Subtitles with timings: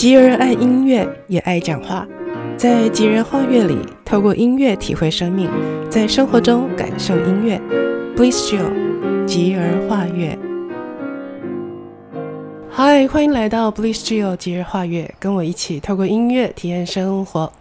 [0.00, 2.08] 吉儿爱音乐，也爱讲话。
[2.56, 5.46] 在吉人画乐里，透过音乐体会生命，
[5.90, 7.60] 在生活中感受音乐。
[8.16, 10.38] Bliss Jill，吉儿画乐。
[12.70, 17.52] 嗨，欢迎来到 Bliss Jill 吉儿画乐，跟我一起透过音乐体验生活。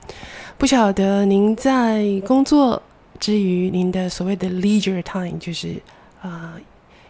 [0.58, 2.82] 不晓得您在工作
[3.20, 5.76] 之余，您的所谓的 leisure time，就是
[6.22, 6.54] 啊、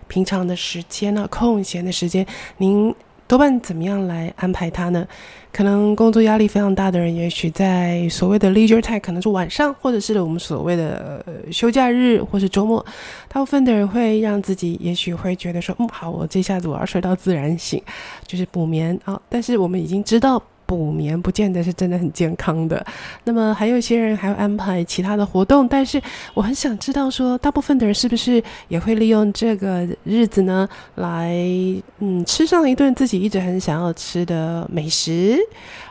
[0.07, 2.25] 平常的时间呢、啊，空闲的时间，
[2.57, 2.91] 您。
[3.29, 5.07] 多半怎么样来安排它呢？
[5.51, 12.83] 可能工作压力非常大的人，也许在所谓的 leisure time，可能是晚上，或者是我们所谓的休假日，或是周末。
[13.27, 17.79] 大部分的人会让自己，也许会觉得说，嗯，好，我这下子我要睡到自然醒，
[18.25, 19.21] 就是补眠啊。
[19.29, 20.41] 但是我们已经知道。
[20.69, 22.85] 补眠不见得是真的很健康的，
[23.23, 25.99] 那么还有一些人还要安排其他的活动，但是
[26.35, 31.33] 我很想知道说，大部分的人是不是也会利用这个日子呢，来
[31.97, 35.39] 嗯吃上一顿自己一直很想要吃的美食，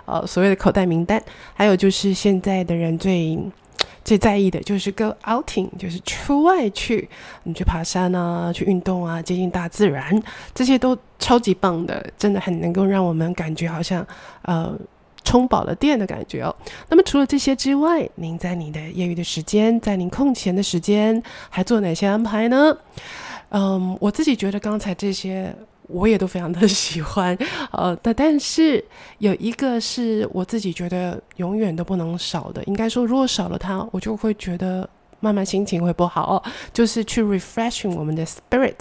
[0.05, 1.21] 呃，所谓的口袋名单，
[1.55, 3.37] 还有就是现在的人最。
[4.05, 7.09] 最在意的就是 go outing，就是出外去，
[7.43, 10.23] 你去爬山啊，去运动啊，接近大自然，
[10.55, 14.07] 这些都超级棒的，真的很能够让我们感觉好像
[14.43, 14.75] 呃
[15.25, 16.55] 充饱了电的感觉哦。
[16.89, 22.77] 那么除了这些之外，您在你的业余的时间，在您空闲的时间，还做哪些安排呢？
[23.51, 25.55] 嗯，我自己觉得刚才这些。
[25.89, 27.37] 我也都非常的喜欢，
[27.73, 28.85] 呃，但但是
[29.19, 34.89] 有一个是我自己觉得永远都不能少的，应该说如果少了它，我就会觉得
[35.21, 36.43] 慢慢心情会不好哦。
[36.75, 38.77] 就是去 refreshing 我们的 spirit，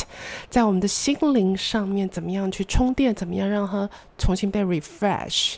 [0.50, 5.56] 在我们的心灵上面怎么样去充电，怎么样让它重新被 refresh。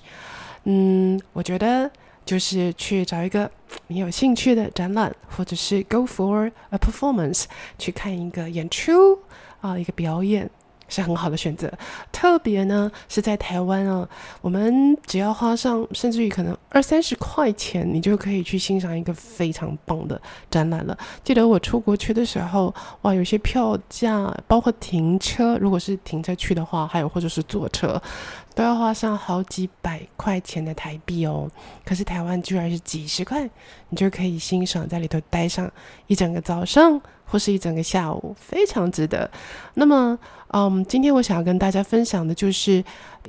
[0.66, 1.90] 嗯，我觉得
[2.24, 3.50] 就是去找一个
[3.88, 7.46] 你有兴趣的展览，或者是 go for a performance，
[7.80, 9.18] 去看一个演出
[9.62, 10.48] 啊，一个表演。
[10.90, 11.72] 是很好的选择，
[12.12, 14.08] 特别呢是在台湾啊，
[14.42, 20.98] 我们只要花上甚至于可能二三十块钱，你就可以去欣赏一个非常棒的展览了。
[21.24, 22.74] 记得我出国去的时候，
[23.04, 28.02] 哇，有些票价包括停车，如果是停车去的话，还有或者是坐车，
[28.56, 31.50] 都要花上好几百块钱的台币哦。
[31.86, 33.50] 可是台湾居然是几十块，
[33.90, 35.72] 你就可以欣赏在里头待上
[36.08, 37.00] 一整个早上。
[37.32, 39.30] 或是一整个下午，非常值得。
[39.76, 40.18] 那么，
[40.52, 42.84] 嗯，今天我想要跟大家分享的就是，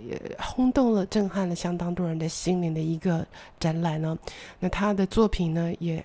[0.09, 3.27] 也轰动了、震撼了相当多人的心灵的一个
[3.59, 4.19] 展览呢。
[4.59, 6.03] 那他的作品呢，也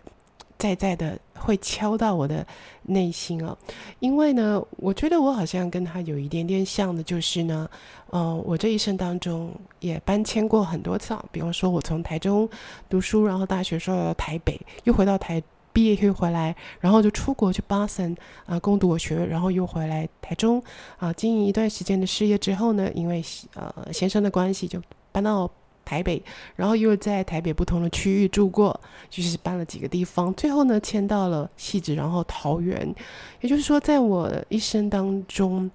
[0.58, 2.46] 在在的会敲到我的
[2.84, 3.58] 内心哦。
[4.00, 7.70] 因为呢，我觉得我好像跟他有一点点像的，就是呢，
[8.12, 9.50] 嗯，我这一生当中
[9.80, 11.24] 也搬迁过很多次啊。
[11.32, 12.50] 比方说，我从台中
[12.90, 15.42] 读书，然后大学说到台北，又回到台。
[15.76, 18.16] 毕业又回来，然后就出国去 Boston
[18.46, 20.64] 啊攻读我学位，然后又回来台中
[20.98, 23.22] 啊经营一段时间的事业之后呢，因为
[23.56, 24.82] 呃先生的关系就
[25.12, 25.52] 搬到
[25.84, 26.24] 台北，
[26.56, 32.96] 然后又在台北不同的区域住过，就是搬了几个地方，最后呢迁到了汐止，然后桃园。
[33.42, 35.70] 也就是说，在我一生当中，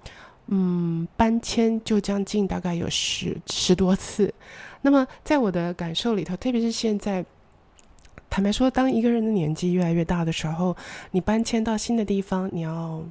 [0.46, 4.32] 嗯，搬迁就将近大概有十十多次。
[4.80, 7.22] 那么在我的感受里头，特别是现在。
[8.30, 10.76] 坦白说，当一个人的年纪越来越大的时候，
[11.10, 13.02] 你搬迁到新的地方，你要，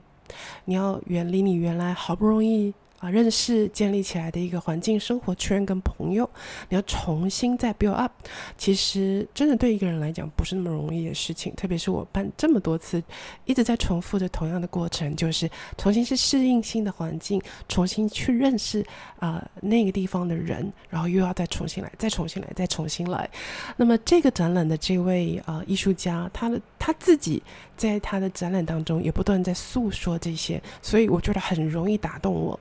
[0.65, 2.73] 你要远离你原来好不容易。
[2.99, 6.29] 啊，认识建立起来的一个环境、生活圈跟朋友，
[6.67, 8.11] 你要重新再 build up，
[8.57, 11.53] 其实真的对一个人来讲不是那么容易的事情。
[11.55, 13.01] 特别是我办这么多次，
[13.45, 18.85] 一直在重复着同样的过程，就是重新去适应新的环境，重新去认识
[19.19, 23.29] 啊、那个地方的人，然后又要再重新来，再重新来，再重新来。
[23.77, 27.41] 那么这个展览的这位啊、艺术家，他的他自己
[27.77, 32.59] 在他的展览当中也不断在诉说这些，所以我觉得很容易打动我。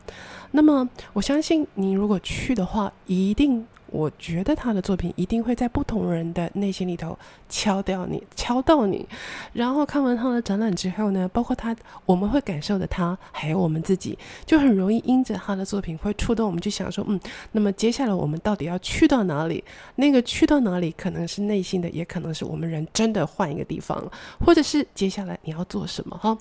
[0.51, 7.19] 那么，我相信你如果去的话，一定，我觉得他的作品一定会在不同人的内心里头
[7.49, 9.07] 敲掉你，敲到你。
[9.53, 11.75] 然后看完他的展览之后呢，包括他，
[12.05, 17.19] 我们会感受的他，还有我们自己，就很容易因着他的作品会触动我们，去想说，嗯，
[17.53, 19.63] 那么接下来我们到底要去到哪里？
[19.97, 24.03] 那个去到哪里，可能是内心的，也可能是我们人真的换一个地方，
[24.45, 26.17] 或者是接下来你要做什么？
[26.17, 26.37] 哈。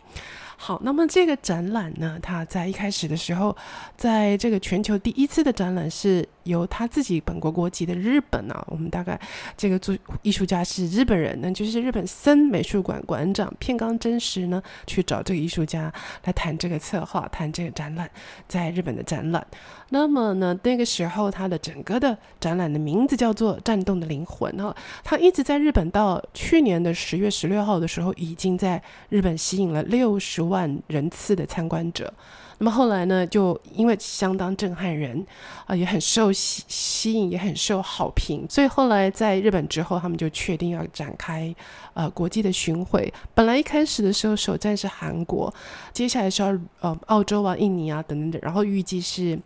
[0.60, 3.56] 好，那么这个展览呢，它在一开始的时候，
[3.96, 9.20] 在这个全球第一次的展览是由他自己本国国籍的日本啊，我们大概
[9.56, 18.10] 这个做艺术家是日本人呢，就是日本森美术馆馆长片冈真实呢，去找这个艺术家来谈这个策划，谈这个展览，
[18.48, 19.46] 在日本的展览。
[19.90, 32.14] 那么呢，那个时候他的整个的展览的名字叫做《战斗的灵魂》哈，他一直在日本，到去年的十月十六号的时候，已经在日本吸引了六十万人次的参观者。
[32.58, 35.26] 那么后来呢，就因为相当震撼人
[35.66, 41.54] 啊、也很受吸吸引，也很受好评，所以后来在日本之后，他们就确定要展开
[41.94, 43.14] 呃国际的巡回。
[43.34, 45.54] 本来一开始的时候，首站是韩国，
[45.94, 49.40] 接下来是要呃澳洲啊、印尼啊等等等，然后预计是。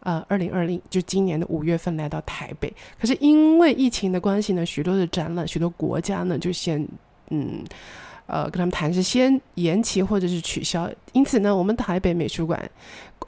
[0.00, 6.80] 呃，二零二零就今年的五月份来到台北，可是因为疫情的关系呢，许多的展览，许多国家呢就先
[7.30, 7.64] 嗯
[8.28, 12.70] 呃跟他们谈是先延期或者是取消，因此呢，我们台北美术馆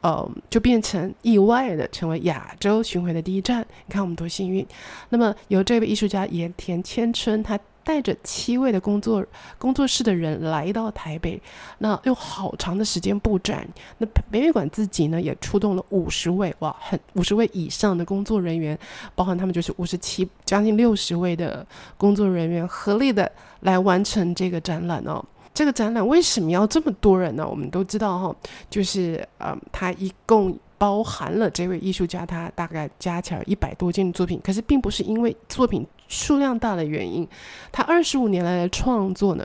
[0.02, 3.66] 呃就变成意外的成为亚洲巡回的第一站。
[3.86, 4.64] 你看我们多幸运！
[5.08, 7.58] 那么由这位艺术家岩田千春他。
[7.84, 9.24] 带着七位的工作
[9.58, 11.40] 工作室的人来到台北，
[11.78, 13.66] 那用好长的时间布展。
[13.98, 18.78] 那北美馆自己呢，也出动了五十位哇，很五十位以上的工作人员，
[19.14, 21.66] 包含他们就是五十七将近六十位的
[21.96, 23.30] 工作人员，合力的
[23.60, 25.24] 来完成这个展览哦。
[25.52, 27.46] 这个展览为什么要这么多人呢？
[27.46, 28.36] 我们都知道哈、
[28.68, 30.58] 就是呃，他一共。
[30.80, 37.26] 包含了这位艺术家，他大概加起来一百多件作品，可是并不是因为作品数量大的原因，
[37.72, 39.44] 他二十五年来的创作呢，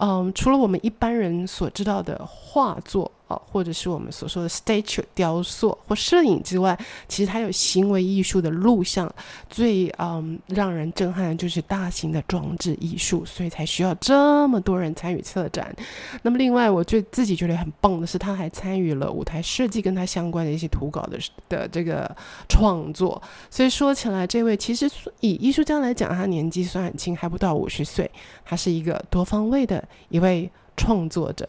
[0.00, 3.12] 嗯，除了我们一般人所知道的画作。
[3.28, 9.10] 哦，或者是我们所说的 statue 雕塑或摄影之外，其实它有行为艺术的录像，
[9.48, 15.74] 最嗯让人震撼的就是大型的装置艺术，所以才需要这么多人参与策展。
[16.22, 21.18] 那么另外，我最自己觉得很棒的是，他还参与了舞台设计跟他相关的一些图稿的
[21.50, 22.10] 的这个
[22.48, 23.20] 创作。
[23.50, 24.90] 所以说起来，这位其实
[25.20, 28.10] 以艺术家来讲，他年纪虽然很轻，还不到五十岁，
[28.44, 31.46] 他是一个多方位的一位创作者。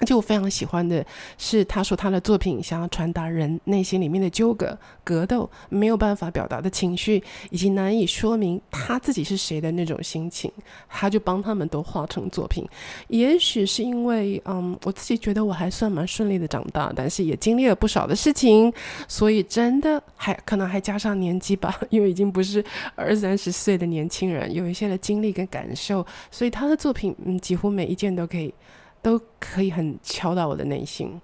[0.00, 1.04] 而且我非常喜欢的
[1.38, 10.50] 是，他说他的作品想要传达人内心里面的纠葛、格斗，没有办法表达的情绪，以及难以说明他自己是谁的那种心情，
[10.88, 12.66] 他就帮他们都画成作品。
[13.06, 18.72] 也许是因为，嗯，我自己觉得我还算蛮顺利的长大，但是也经历了不少的事情，
[19.06, 22.62] 所以真的还可能还加上年纪吧， 因为已经不是
[22.96, 28.52] 二三十岁的年轻人，有一些的经历跟感受，所以他的作品，嗯，几乎每一件都可以。
[29.04, 31.20] 都可以很敲到我的内心。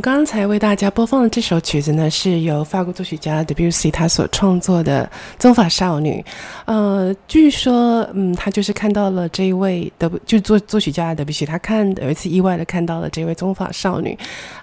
[0.00, 5.04] 刚才为大家播放的这首曲子呢，是由法国作曲家德布西他所创作的
[5.38, 6.24] 《棕发少女》。
[6.64, 14.16] 呃，据说，嗯，他就是看到了这一位德，就作作曲家德布西，他看有一次意外的看到了这位棕发少女。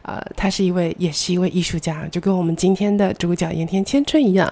[0.04, 4.52] 呃，她是一位，也是一位艺术家，就跟我们今天的主角盐田千春一样。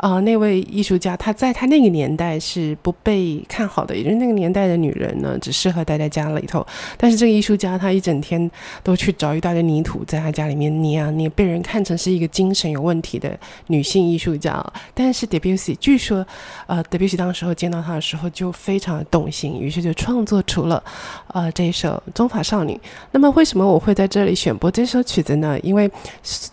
[0.00, 6.66] 啊、那位艺术家他在他那个年代是不被看好的，也就是那个年代的女人呢，只适合待在家里头。
[6.96, 8.50] 但是这个艺术家他一整天
[8.82, 14.64] 都去找一大堆泥土，在他家里面捏啊捏，被人看成是一个精神有问题的女性艺术家。
[14.94, 16.26] 但是 Debussy 据说，
[16.66, 20.82] 呃，Debussy 当时候见到他的时候就非常的动心，于是就创作出了
[21.28, 22.72] 呃这一首《中法少女》。
[23.10, 25.60] 那么为什么我会在这里选播这首曲子呢？
[25.60, 25.90] 因为，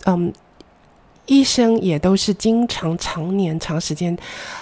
[0.05, 0.33] 嗯。
[1.27, 4.17] 医生也都是经常常年长时间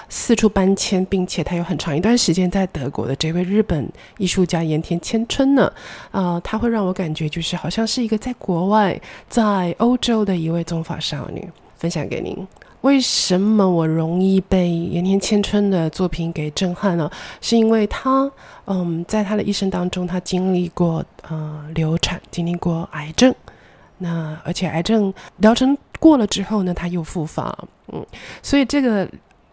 [0.09, 5.71] 四处搬迁，并且他有很长一段时间在德国的这位日本艺术家盐田千春呢，
[6.11, 11.49] 呃，他会让我感觉就是好像是一个在国外在欧洲的一位宗法少女。
[11.77, 12.35] 分享给您，
[12.81, 17.11] 为什么我容易被盐田千春的作品给震撼呢？
[17.41, 18.31] 是因为他，
[18.65, 23.35] 嗯，在他的一生当中，他经历过呃流产，经历过癌症，
[23.97, 25.77] 那而且癌症疗程。
[25.99, 27.55] 过了之后呢，他又复发，
[27.91, 28.05] 嗯，
[28.41, 29.09] 所以这个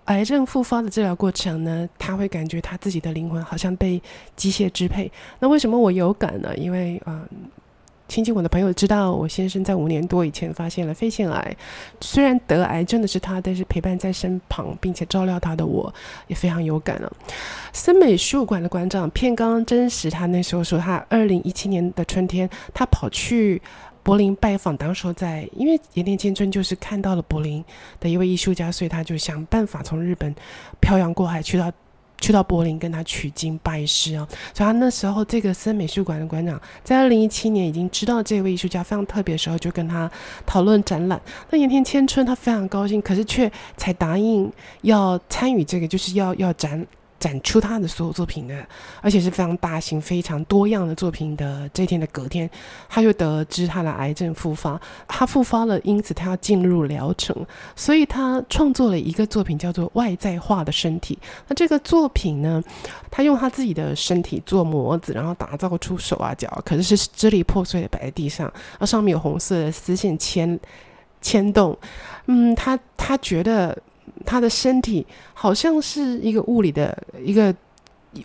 [0.06, 4.02] 癌症复发的治疗过程呢，他会感觉他自己的灵魂好像被
[4.34, 5.10] 机械支配。
[5.38, 6.54] 那为什么我有感呢？
[6.56, 7.26] 因为嗯，
[8.08, 11.56] 亲近我的朋友知道，我先生在五年多以前发现了肺腺癌，
[12.00, 15.92] 虽然得癌症的是他，但是陪伴在身旁并且照料他的我
[16.26, 17.10] 也非常有感了。
[17.72, 23.62] 森美术馆的馆长片冈真实，他那时候说，他二零一七年的春天，他跑去。
[24.02, 27.64] 柏林拜访，当时在，因为盐田千春就是看到了柏林
[28.00, 30.34] 的一位艺术家，所以他就想办法从日本
[30.80, 31.70] 漂洋过海去到
[32.20, 34.26] 去到柏林跟他取经拜师啊。
[34.52, 40.10] 所以他那时候这个森美术馆的馆长在二零一七年已经知道这位艺术家非常特别的时候，就跟他
[40.44, 41.20] 讨论展览。
[41.50, 46.84] 那盐田千春他非常高兴，可是却才答应要参与这个，就是要要展。
[47.22, 48.66] 展出他的所有作品的，
[49.00, 51.70] 而且是非常大型、非常多样的作品的。
[51.72, 52.50] 这天的隔天，
[52.88, 61.16] 他就得知他的癌症复发，他复发了，因此他要进入疗程，所以他创作了一个作品，叫做《外在化的身体》。
[61.46, 62.60] 那这个作品呢，
[63.08, 70.58] 他用他自己的身体做模子，然后打造出手啊脚，可是是支离破碎的摆在地上，那上面有红色的丝线牵
[71.20, 71.78] 牵动。
[72.26, 73.78] 嗯，他他觉得。
[74.24, 77.54] 他的身体好像是一个物理的一个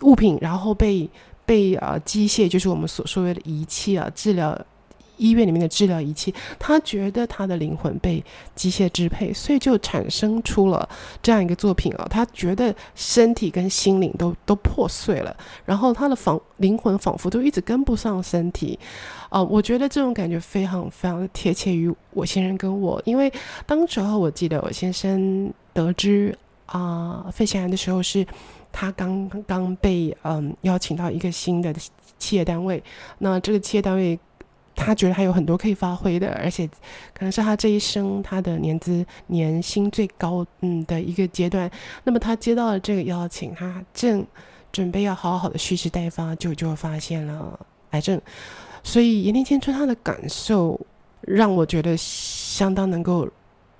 [0.02, 1.08] 物品，然后被
[1.46, 4.58] 被啊机械，就是我们所说的仪器啊，治疗
[5.18, 6.34] 医院里面的治疗仪器。
[6.58, 10.88] 他觉得他的灵魂被机械支配，所以就产生出了
[11.22, 12.06] 这样一个作品啊。
[12.08, 18.78] 他觉得身体跟心灵都都破碎了，然后他的仿灵魂仿佛都一直跟不上身体。
[19.28, 23.30] 啊、我觉得这种感觉非常非常的贴切于我先生跟我，因为
[23.66, 26.34] 当时候我记得我先生得知
[26.64, 28.26] 啊、肺腺癌的时候，是
[28.72, 31.74] 他刚刚被嗯邀请到一个新的
[32.18, 32.82] 企业单位，
[33.18, 34.18] 那这个企业单位
[34.78, 36.66] 他觉得还有很多可以发挥的，而且
[37.12, 41.68] 可能是他这一生他的年资年薪最高嗯的一个阶段，
[42.04, 44.24] 那么他接到了这个邀请，他正
[44.70, 47.58] 准备要好好的蓄势待发，就就发现了
[47.90, 48.20] 癌症。
[48.84, 50.80] 所以盐田千春他的感受
[51.22, 53.28] 让我觉得相当能够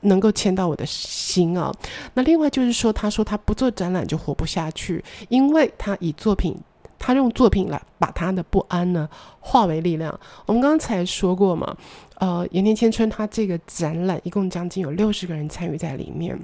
[0.00, 1.72] 能够牵到我的心啊。
[2.14, 6.56] 那另外就是说，他说他不做展览就活不下去，因为他以作品，
[6.98, 9.08] 他用作品来把他的不安呢
[9.40, 10.18] 化为力量。
[10.46, 11.76] 我们刚才说过嘛，
[12.16, 16.38] 呃，盐田千春他这个展览一共将近有六十个人参与在里面。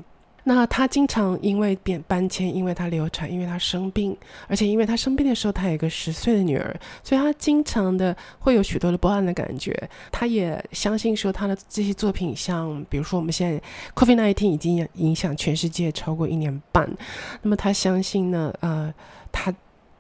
[0.47, 4.15] 那他经常因为变搬迁，因为他流产，因为他生病，
[4.47, 9.73] 而且因为他生病的时候，他有一个十岁的女儿，所以他经常的会有许多的不安的感觉。
[10.13, 13.59] 他也相信说，他的这些作品，像比如说我们现在
[13.95, 16.95] COVID-19 已经影响全世界超过一年半，
[17.41, 18.93] 那么他相信呢，呃，
[19.33, 19.51] 他。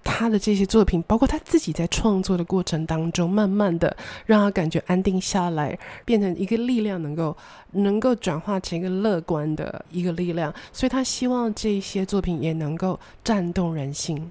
[0.04, 3.96] 他的这些作品，包括他自己在创作的过程当中，慢慢的
[4.26, 7.36] 让他感觉安定下来，变成一个力量，能够
[7.72, 10.54] 能够转化成一个乐观的一个力量。
[10.72, 14.30] 所以他希望这些作品也能够战动人心。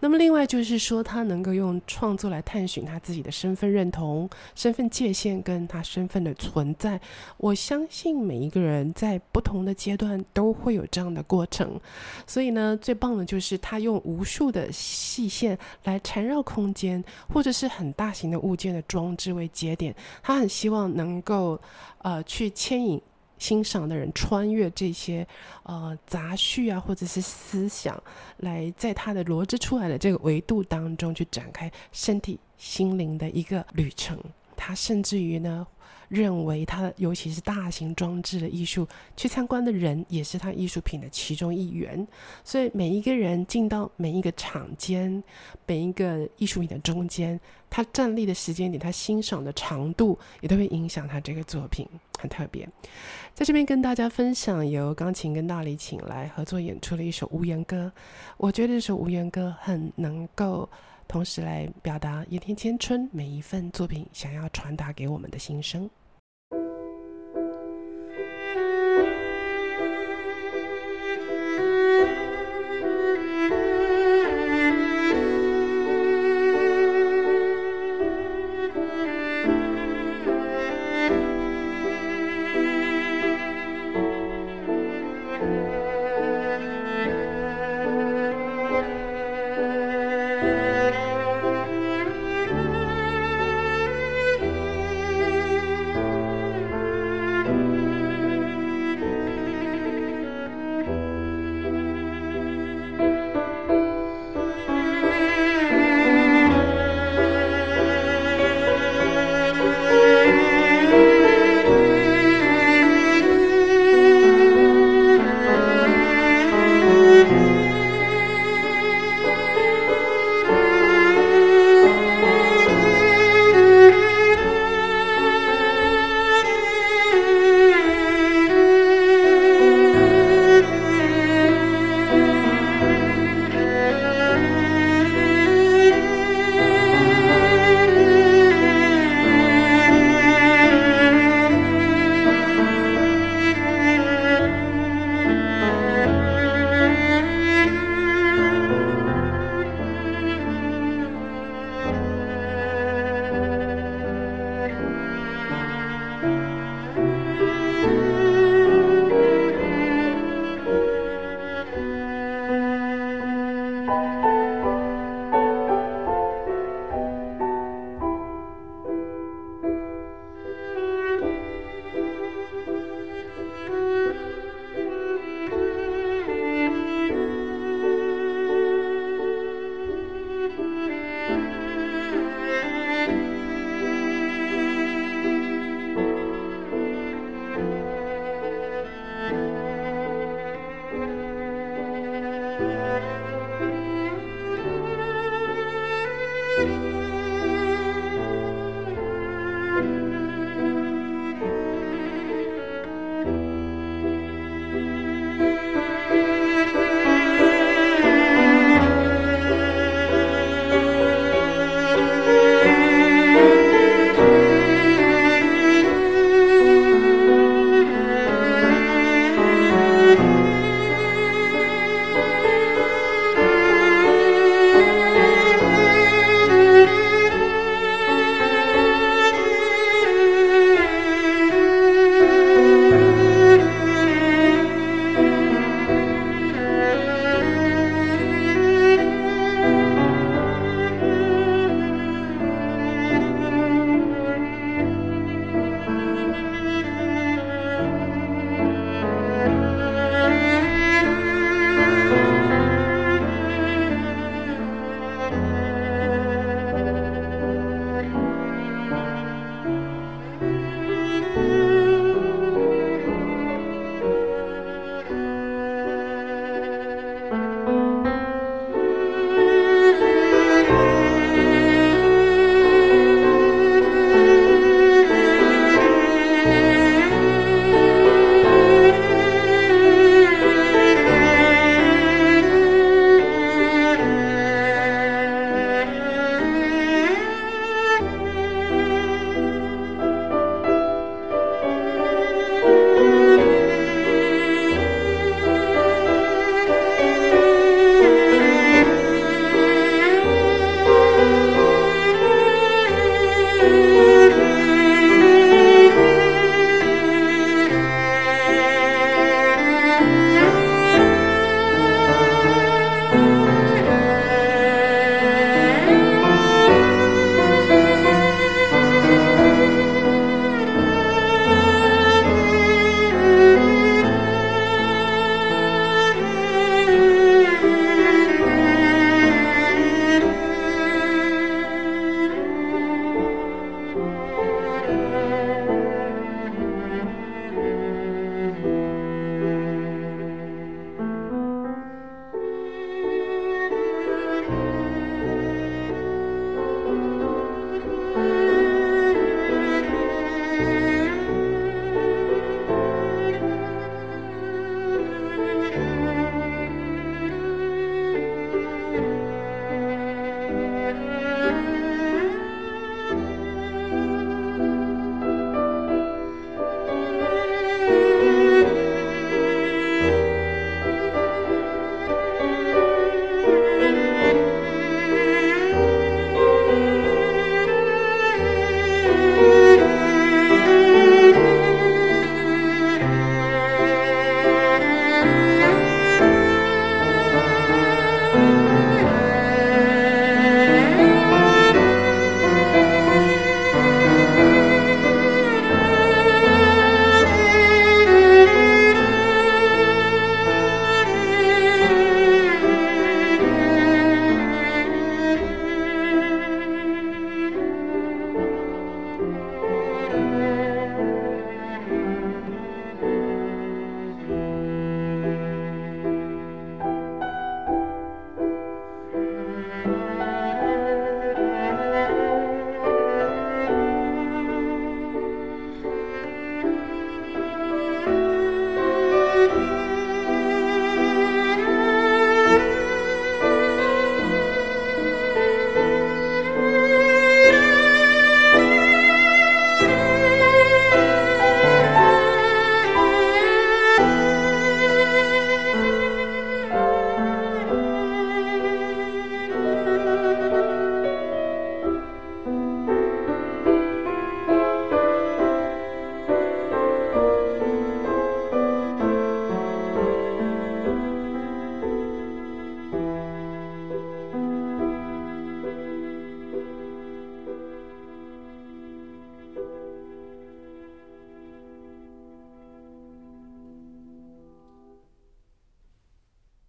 [0.00, 7.00] 那么，另外就是说，他能够用创作来探寻他自己的身份认同、身份界限跟他身份的存在。
[7.38, 11.78] 我相信每一个人在不同的阶段都会有这样的过程。
[12.24, 14.70] 所以呢，最棒的就是他用无数的
[15.08, 19.94] 细线来缠绕空间，或者是很大型的物件的装置为节点。
[20.22, 21.60] 他很希望能够
[21.98, 23.00] 呃去牵引。
[23.38, 25.24] 欣赏的人穿越这些
[25.62, 28.02] 呃杂絮啊，或者是思想，
[28.38, 34.18] 来在他的罗织出来的这个维度当中去展开身体心灵的一个旅程。
[34.56, 35.64] 他甚至于呢，
[36.08, 38.86] 认为它，尤其是大型装置的艺术，
[39.16, 42.06] 去参观的人也是他艺术品的其中一员。
[42.42, 45.22] 所以每一个人进到每一个场间，
[45.66, 47.38] 每一个艺术品的中间，
[47.68, 51.86] 他站立的时间点，他欣赏的长度，也都会影响他这个作品，
[52.18, 52.68] 很特别。
[53.34, 57.92] 在这边跟大家分享，由钢琴跟大提琴来合作演出的一首《无言歌》，
[58.36, 60.68] 我觉得这首《无言歌》很能够。
[61.08, 65.88] 同时来表达盐田千春每一份作品想要传达给我们的心声。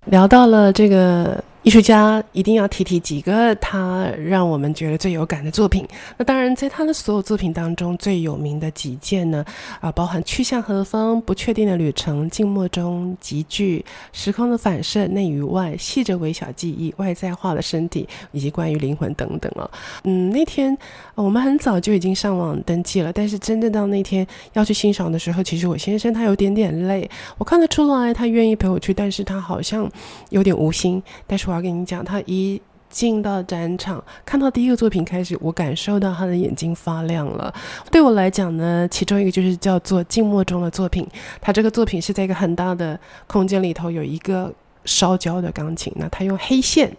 [0.10, 1.44] 聊到了这个。
[1.70, 5.88] 艺术家一定要提提几个他让我们觉得最有感的作品。
[6.18, 9.46] 那当然，在他的所有作品当中，最有名的几件呢，
[9.80, 19.70] 啊，包含去向何方、不确定的旅程、静默中集聚、时空的反射、内与外、细着微小记忆、外在化的身体以及关于灵魂等等哦。
[20.06, 20.76] 嗯，那天
[21.14, 29.88] 我们很早就已经上网登记了，但是真正到那天要去欣赏的时候，其实我先生他有点点累，我看得出来他愿意陪我去，但是他好像
[30.32, 31.48] 有点无心，但是。
[31.50, 37.54] 我我跟你讲，他一进到展场，看到第一个作品开始，我感受到他的眼睛发亮了。
[37.92, 41.06] 对我来讲呢，其中一个就是叫做静默中的作品。
[41.42, 44.50] 他这个作品是在一个很大的空间里头，有一个
[44.86, 46.96] 烧焦的钢琴，那他用黑线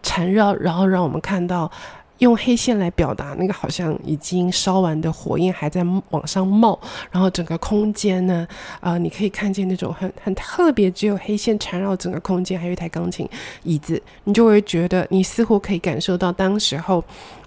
[0.00, 1.68] 缠绕，然后让我们看到。
[2.24, 6.78] 用黑线来表达那个好像已经烧完的火焰还在往上冒，
[7.10, 8.46] 然后整个空间呢，
[8.80, 13.28] 啊、呃，你可以看见那种很很特别，只有黑线缠绕整个空间，还有一台钢琴
[13.62, 17.04] 椅子，你就会觉得你似乎可以感受到当时候。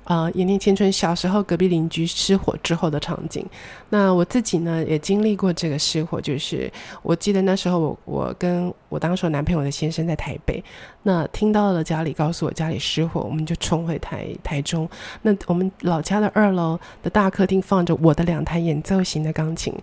[0.08, 3.46] 啊，延年青春小时候隔壁邻居失火之后的场景。
[3.90, 6.22] 那我自己呢，也经历过这个失火。
[6.22, 6.72] 就是
[7.04, 10.64] 我记得那时候我，我我跟我当时男朋友的先生在台北，
[11.04, 14.90] 那听到了家里告诉我家里失火，我们就冲回台台中。
[15.24, 19.74] 那我们老家的二楼的大客厅放着我的两台演奏型的钢琴。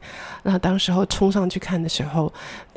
[0.43, 2.33] 那当时候冲上去看的时候，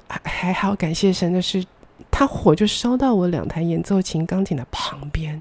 [0.09, 1.63] 还还好，感谢神的是。
[2.09, 5.39] 它火就烧到我两台演奏琴钢琴的旁边，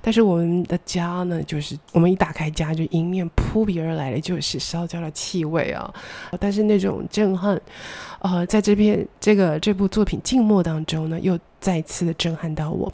[0.00, 5.92] 但是我们的家呢，就是我们一打开家，就迎面扑鼻而来的就是烧焦的气味啊！
[6.38, 7.60] 但是那种震撼，
[8.20, 12.92] 呃，在这片这个这部作品静默当中呢，又再次的震撼到我。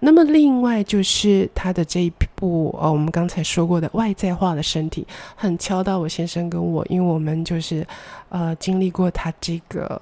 [0.00, 7.86] 那么另外就是他的这一部呃，我们刚才说过的外在化的身体，很敲到我先生跟我，因为我们就是
[8.28, 10.00] 呃经历过他这个。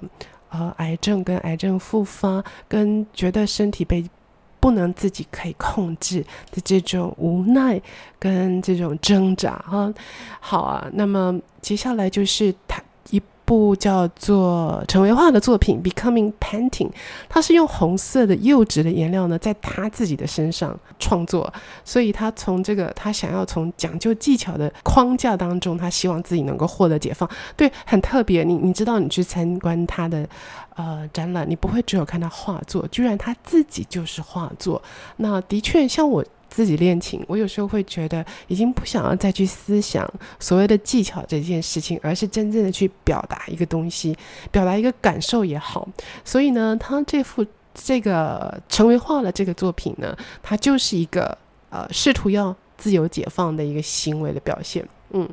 [0.53, 4.07] 呃，癌症跟癌症复发，跟觉得身体被
[4.59, 7.81] 不能自己可以控制的这种无奈
[8.19, 9.91] 跟这种挣扎哈，
[10.39, 12.81] 好啊，那么接下来就是谈。
[13.45, 16.89] 部叫做陈维化的作品《Becoming Painting》，
[17.27, 21.51] 他是用红色的釉质的颜料呢，在他自己的身上创作，
[21.83, 27.29] 所以他从这个他想要从讲究技巧的框架当中，他希望自己能够获得解放。
[27.55, 28.43] 对，很特别。
[28.43, 30.27] 你你知道，你去参观他的
[30.75, 34.81] 呃展览，你不会只有看到画作，居然他自己就是画作。
[35.17, 36.23] 那的确，像我。
[36.49, 40.07] 自己练琴，我有时候会觉得已经不想要再去思想
[40.39, 44.15] 所谓的技巧这件事情，而是真正的去表达一个东西，
[44.51, 45.89] 表达一个感受也好。
[46.23, 51.35] 所以呢，他这幅这个成为画的这个作品呢，它就是一个
[51.71, 54.87] 呃试图要自由解放的一个行为的表现。
[55.15, 55.29] 嗯，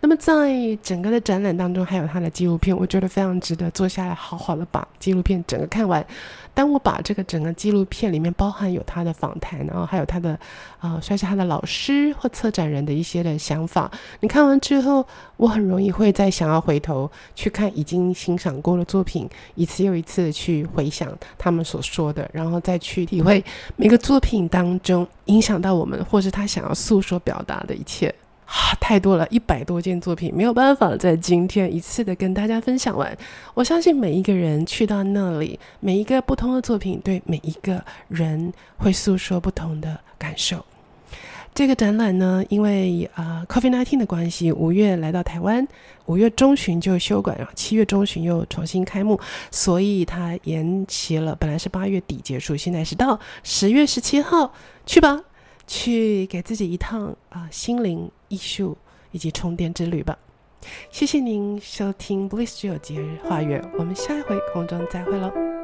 [0.00, 6.06] 那么在整个的展览当中，还有他的纪录片，我觉得非常值得坐下来好好的把纪录片整个看完。
[6.54, 10.30] 当我把这个整个纪录片里面包含有他的访谈，然后还有他的
[10.78, 15.04] 啊、呃，算是他的老师或策展人的一些的想法，你看完之后，
[15.36, 28.14] 我很容易会再想要回头去看已经欣赏过的作品，一次又一次的去回想他们所说的，然后再去体会每个作品当中影响到我们，或是他想要诉说表达的一切。
[28.46, 33.16] 啊， 太多了，一百多件作品，没有办法在今天一次的跟大家分享完。
[33.54, 40.64] 我相信每一个人去到那里，每一个不同的作品，对每一个人会诉说不同的感受。
[41.52, 45.66] 这个展览呢，因为啊、COVID-19 的关系，五月来到台湾，
[46.04, 49.18] 五月中旬就休馆，然后七月中旬又重新开幕，
[49.50, 51.34] 所以它延期了。
[51.34, 54.52] 本来是八月底结束，现在是到十月十七号，
[54.84, 55.22] 去吧。
[55.66, 58.76] 去给自己一趟啊、心灵艺术
[59.10, 60.18] 以及充电之旅吧。
[60.90, 65.55] 谢谢您收听 Bliss 之友节日花园，我们下一回空中再会喽。